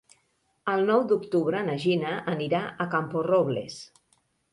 [0.71, 3.77] El nou d'octubre na Gina anirà a Camporrobles.